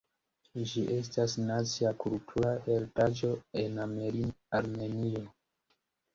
Ĝi 0.69 0.85
estas 0.93 1.35
nacia 1.49 1.91
kultura 2.05 2.55
heredaĵo 2.65 3.31
en 3.67 3.79
Armenio. 3.85 5.25